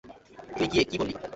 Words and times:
তুই 0.55 0.67
গিয়ে 0.71 0.83
কী 0.83 0.95
বললি? 0.99 1.13